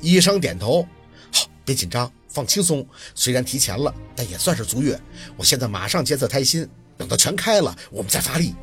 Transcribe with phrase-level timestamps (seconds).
[0.00, 0.86] 医生点头，
[1.32, 2.86] 好，别紧张，放轻松。
[3.14, 4.98] 虽然提前了，但也算是足月。
[5.36, 8.54] 我现在马上监测胎心，等到全开了，我们再发力。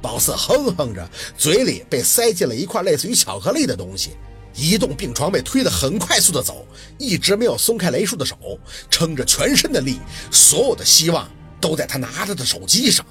[0.00, 4.10] 宝四哼哼着，嘴里被塞进了一块类似于巧克力的东西。
[4.54, 6.66] 移动病床被推得很快速的走，
[6.98, 8.58] 一直没有松开雷叔的手，
[8.90, 9.98] 撑着全身的力，
[10.30, 11.28] 所有的希望
[11.60, 13.04] 都在他拿着的手机上。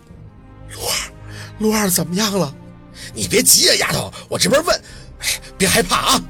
[0.74, 1.14] 陆二，
[1.60, 2.56] 陆二怎么样了？
[3.14, 4.82] 你别急啊，丫头，我这边问。
[5.20, 5.28] 哎
[5.58, 6.24] 别害怕啊！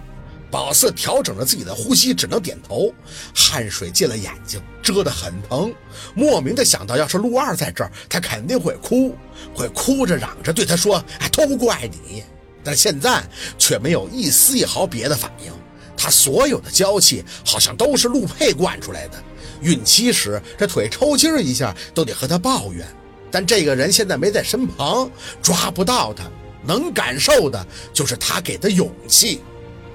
[0.56, 2.90] 宝四调整着自己的呼吸，只能点头。
[3.36, 5.76] 汗水进了眼睛，遮得很疼。
[6.14, 9.14] 莫名的想到，要是陆二在这儿，他肯定会哭，
[9.54, 12.24] 会哭着嚷着对他说：“哎，都怪你。”
[12.64, 13.22] 但现在
[13.58, 15.52] 却没有一丝一毫别的反应，
[15.98, 19.22] 他所有的娇气好像都是陆佩惯出来的。
[19.60, 22.88] 孕期时这腿抽筋一下都得和他抱怨，
[23.30, 26.24] 但这个人现在没在身旁，抓不到他，
[26.66, 29.42] 能感受的就是他给的勇气。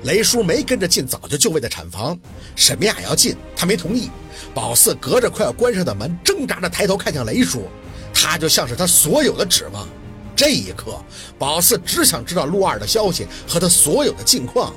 [0.05, 2.19] 雷叔没跟着进早就就位的产房，
[2.57, 4.11] 沈明雅要进，他没同意。
[4.55, 7.69] 宝四隔着快要关上的门，挣扎着抬头看向雷叔，
[8.15, 9.87] 他就像是他所有的指望。
[10.34, 10.98] 这一刻，
[11.39, 14.73] 宝四只想知道陆二的消息和他所有的近况。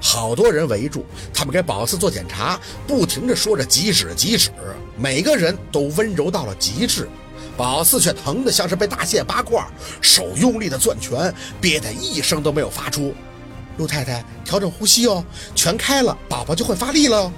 [0.00, 4.50] 好多人围住他们，给宝四做检查，不停地说着急止急止，
[4.96, 7.08] 每个人都温柔到了极致。
[7.56, 9.66] 宝四却疼得像是被大卸八块，
[10.00, 13.12] 手用力的攥拳，憋得一声都没有发出。
[13.76, 15.24] 陆太太，调整呼吸哦，
[15.54, 17.32] 全开了，宝宝就会发力了。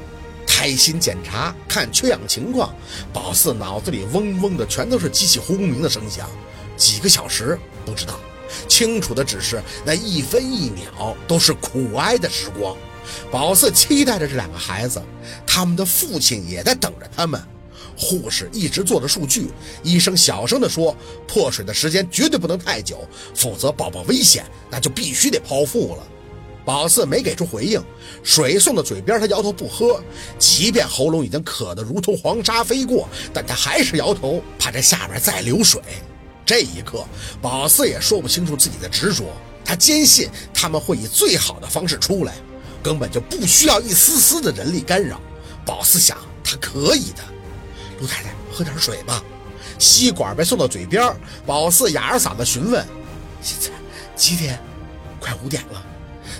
[0.47, 2.75] 胎心检查，看缺氧情况。
[3.12, 6.28] 宝四脑子里嗡嗡的，全都是机器轰鸣的声响。
[6.77, 8.19] 几个小时不知道，
[8.66, 12.77] 清楚的只是那一分一秒都是苦哀的时光。
[13.31, 15.03] 宝四期待着这两个孩子，
[15.47, 17.41] 他们的父亲也在等着他们。
[17.97, 19.50] 护士一直做着数据，
[19.83, 26.06] 医生小声地说：“破水的时间绝对不能太久，否则宝宝危险，那就必须得剖腹了。”
[26.69, 27.83] 宝四没给出回应，
[28.22, 30.02] 水送到嘴边，他摇头不喝。
[30.38, 35.81] 即便喉咙已经渴得如同黄沙飞过，但他还是摇头，怕这下边再流水。
[36.44, 37.06] 这一刻，
[37.41, 39.25] 宝四也说不清楚自己的执着。
[39.65, 42.34] 他坚信他们会以最好的方式出来，
[42.82, 45.19] 根本就不需要一丝丝的人力干扰。
[45.64, 47.25] 宝四想，他可以的。
[47.98, 49.25] 陆太太，喝点水吧。
[49.78, 51.16] 吸管被送到嘴边，
[51.47, 52.87] 宝四哑着嗓子询问
[53.41, 53.70] ：“现在
[54.14, 54.60] 几点？
[55.19, 55.82] 快五点了。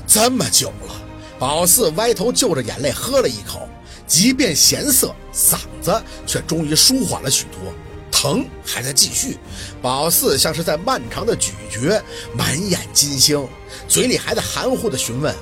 [0.06, 0.94] 这么久了。”
[1.38, 3.69] 宝四歪头就着眼泪喝了一口，
[4.06, 7.72] 即便咸涩，嗓子却终于舒缓了许多。
[8.10, 9.38] 疼还在继续，
[9.81, 12.03] 宝四像是在漫长的咀嚼，
[12.34, 13.47] 满眼金星，
[13.87, 15.32] 嘴里还在含糊的询问：“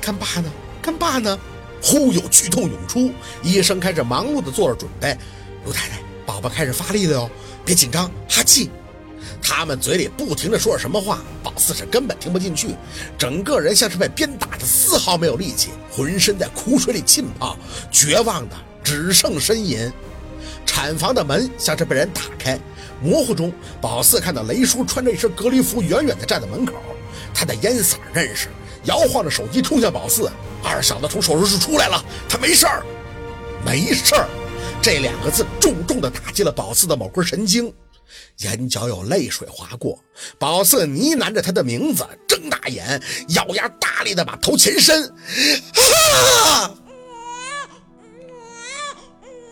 [0.00, 0.52] 干爸呢？
[0.80, 1.36] 干爸呢？”
[1.82, 3.12] 忽有剧痛涌出，
[3.42, 5.16] 医生开始忙碌的做着准备。
[5.64, 7.30] 刘太太，宝宝开始发力了哟，
[7.64, 8.70] 别紧张，哈气。
[9.42, 12.74] 他们嘴里不停的说着什么话，宝四是根本听不进去，
[13.16, 17.56] 整个人像是被鞭打的，丝毫没有力气，浑身在苦水里浸泡，
[17.90, 19.90] 绝望的只剩呻吟。
[20.66, 22.58] 产房的门像是被人打开，
[23.02, 26.74] 模糊中，宝四看到雷叔穿着一身隔离服，远远地站在门口。
[27.34, 28.48] 他的烟嗓认识，
[28.84, 30.30] 摇晃着手机冲向宝四
[30.62, 32.82] ：“二小子从手术室出来了，他没事儿，
[33.64, 34.28] 没事儿。”
[34.80, 37.72] 这两个字重重地打击了宝四的某根神经，
[38.38, 39.98] 眼角有泪水划过。
[40.38, 45.04] 宝四呢喃着他的名字，睁大眼，咬牙大力地把头前伸
[45.74, 46.74] ：“啊！”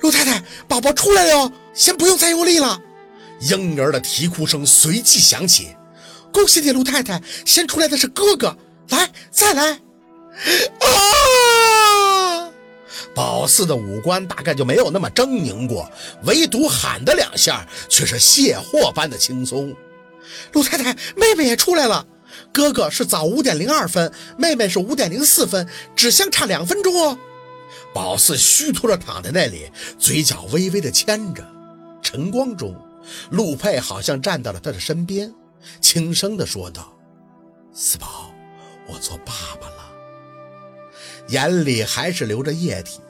[0.03, 1.53] 陆太太，宝宝出来了哟！
[1.75, 2.81] 先不用再用力了。
[3.41, 5.75] 婴儿的啼哭声随即响起。
[6.33, 8.57] 恭喜你，陆太太，先出来的是哥哥。
[8.91, 9.73] 来，再来。
[9.73, 9.79] 啊！
[13.17, 15.91] 宝四的五官大概就没有那么狰狞过，
[16.25, 19.75] 唯独喊的两下却是卸货般的轻松。
[20.53, 22.07] 陆太太，妹妹也出来了。
[22.53, 25.67] 哥哥是早五点零二分，妹妹是五点零四分，
[25.97, 27.19] 只相差两分钟哦。
[27.95, 31.43] 宝四虚脱着躺在那里，嘴角微微的牵着。
[32.03, 32.77] 晨光中，
[33.31, 35.33] 陆佩好像站到了他的身边，
[35.81, 36.93] 轻声的说道
[37.73, 38.31] ：“四宝，
[38.87, 39.75] 我做爸爸了。”
[41.29, 43.01] 眼里还是流着液体，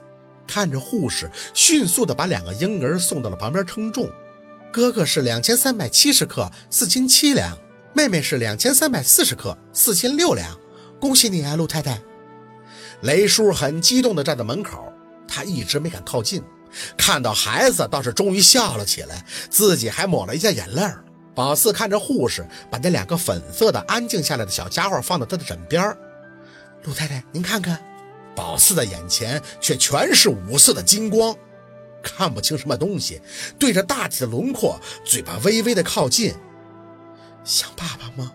[0.47, 4.11] 看着护士迅速的把两个婴儿送到了旁边称重。
[4.73, 7.57] 哥哥是两千三百七十克，四斤七两；
[7.95, 10.59] 妹妹是两千三百四十克，四斤六两。
[11.01, 12.01] 恭喜你啊，陆太太！
[13.03, 14.93] 雷叔很激动地站在门口，
[15.29, 16.43] 他一直没敢靠近。
[16.97, 21.03] 看到孩子，倒是终于笑了起来，自己还抹了一下眼泪儿。
[21.35, 25.97] 宝四看着护士把那两个粉色的、安静下来的小家伙放到他的枕边。
[26.85, 27.79] 陆太太，您看看，
[28.37, 31.35] 宝四的眼前却全是五色的金光，
[32.03, 33.21] 看不清什么东西。
[33.59, 36.35] 对着大体的轮廓，嘴巴微微的靠近。
[37.43, 38.31] 想爸爸吗？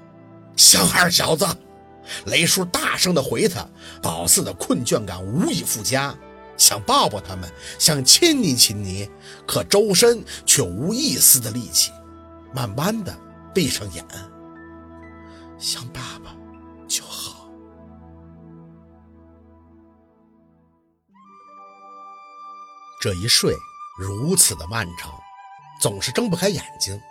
[0.58, 1.46] 想二小子。
[2.26, 3.66] 雷叔大声的回他，
[4.02, 6.14] 宝四的困倦感无以复加，
[6.58, 9.10] 想抱抱他们，想亲你亲你，
[9.48, 11.92] 可周身却无一丝的力气，
[12.54, 13.16] 慢慢的
[13.54, 14.04] 闭上眼，
[15.58, 16.36] 想爸爸
[23.02, 23.58] 这一睡
[23.98, 25.12] 如此的漫长，
[25.82, 27.02] 总是睁不开眼睛。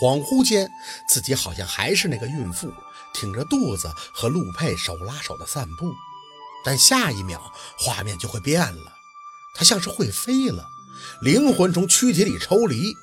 [0.00, 0.70] 恍惚间，
[1.08, 2.72] 自己好像还是那个孕妇，
[3.12, 5.92] 挺着肚子和陆佩手拉手的散步。
[6.64, 8.92] 但下一秒，画面就会变了，
[9.56, 10.68] 他像是会飞了，
[11.20, 12.94] 灵魂从躯体里抽离。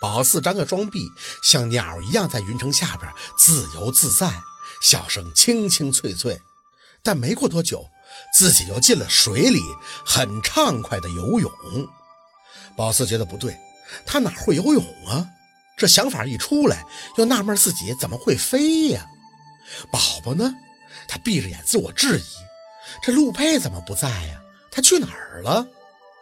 [0.00, 1.10] 宝四张开双臂，
[1.42, 4.40] 像鸟一样在云层下边自由自在，
[4.80, 6.40] 笑声清清脆脆。
[7.02, 7.84] 但没过多久，
[8.32, 9.60] 自己又进了水里，
[10.04, 11.50] 很畅快的游泳。
[12.76, 13.56] 宝四觉得不对，
[14.04, 15.26] 他哪会游泳啊？
[15.76, 16.84] 这想法一出来，
[17.16, 19.06] 又纳闷自己怎么会飞呀？
[19.90, 20.54] 宝宝呢？
[21.08, 22.22] 他闭着眼自我质疑：
[23.02, 24.40] 这陆佩怎么不在呀？
[24.70, 25.66] 他去哪儿了？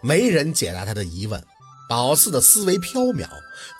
[0.02, 1.42] 没人解答他的疑问。
[1.88, 3.28] 宝四的思维飘渺，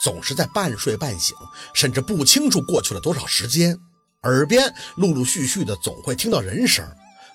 [0.02, 1.34] 总是在半睡半醒，
[1.72, 3.78] 甚至不清楚过去了多少时间。
[4.22, 6.86] 耳边陆陆续续的总会听到人声。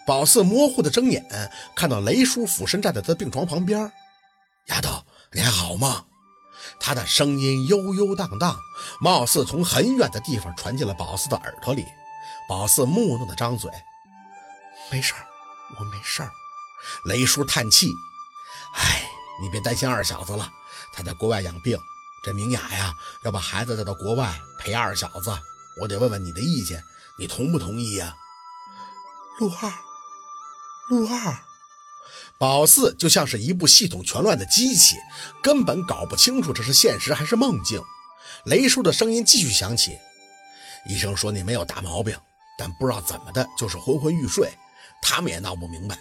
[0.08, 3.92] 宝四模糊的睁眼，看到雷叔俯身站在他的病床旁边。
[4.68, 6.06] 丫头，你还好吗？
[6.80, 8.58] 他的声音悠悠荡荡，
[9.02, 11.86] 貌似从很远的地方传进了宝四的耳朵里。
[12.48, 13.70] 宝四木讷的张嘴
[14.90, 15.28] ：“没事儿，
[15.78, 16.32] 我没事儿。”
[17.04, 17.90] 雷叔叹气
[18.76, 19.10] ：“哎，
[19.42, 20.50] 你别担心二小子了，
[20.94, 21.78] 他在国外养病。
[22.24, 22.94] 这明雅呀，
[23.26, 25.38] 要把孩子带到国外陪二小子，
[25.82, 26.82] 我得问问你的意见，
[27.20, 28.16] 你同不同意呀？”
[29.40, 29.72] 陆二，
[30.90, 31.40] 陆二。
[32.40, 34.96] 宝四就像是一部系统全乱的机器，
[35.42, 37.82] 根本搞不清楚这是现实还是梦境。
[38.46, 39.98] 雷叔的声音继续响起
[40.88, 42.16] ：“医生说你没有大毛病，
[42.58, 44.54] 但不知道怎么的，就是昏昏欲睡。
[45.02, 45.98] 他们也闹不明白。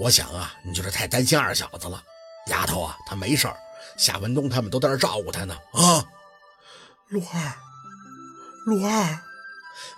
[0.00, 2.02] 我想啊，你就是太担心二小子了。
[2.48, 3.56] 丫头啊，他没事儿，
[3.96, 5.56] 夏文东他们都在这照顾他呢。
[5.72, 6.04] 啊，
[7.08, 7.56] 陆二，
[8.66, 9.20] 陆二。”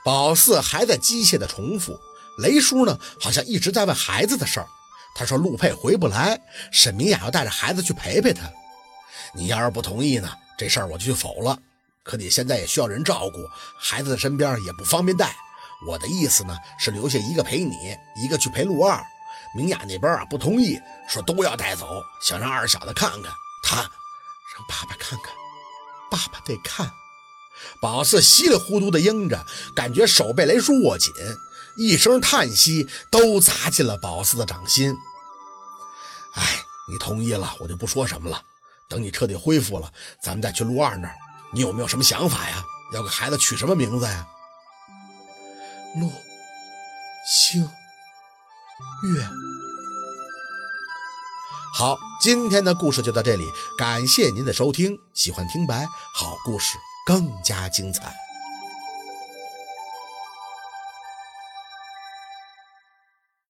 [0.05, 1.99] 宝四还在机械的重复，
[2.39, 4.67] 雷叔呢，好像一直在问孩子的事儿。
[5.15, 6.41] 他说：“陆佩回不来，
[6.71, 8.49] 沈明雅要带着孩子去陪陪他。
[9.35, 11.59] 你要是不同意呢，这事儿我就去否了。
[12.05, 13.45] 可你现在也需要人照顾，
[13.79, 15.35] 孩子的身边也不方便带。
[15.87, 17.75] 我的意思呢，是留下一个陪你，
[18.23, 19.03] 一个去陪陆二。
[19.57, 23.33] 明雅那边啊不同意，说都要带走，想让二小子看看
[23.65, 25.35] 他，让爸爸看看，
[26.11, 26.89] 爸爸得看。”
[27.83, 29.45] 宝四稀里糊涂的应着，
[29.75, 31.13] 感觉手被雷叔握紧，
[31.79, 34.95] 一声叹息都砸进了宝四的掌心。
[36.35, 36.43] 哎，
[36.91, 38.43] 你同意了，我就不说什么了。
[38.89, 39.93] 等你彻底恢复了，
[40.23, 41.15] 咱们再去陆二那儿。
[41.53, 42.63] 你有没有什么想法呀？
[42.93, 44.27] 要给孩子取什么名字呀？
[46.01, 46.11] 陆
[47.27, 49.29] 星月。
[51.75, 54.99] 好，今天的故事就到这里，感谢您的收听。
[55.15, 56.77] 喜欢听白好故事，
[57.07, 58.28] 更加精彩。